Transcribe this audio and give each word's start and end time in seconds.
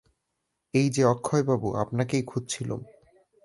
এই-যে 0.73 1.03
অক্ষয়বাবু, 1.05 1.67
আপনাকেই 1.75 2.23
খুঁজছিলুম! 2.23 2.81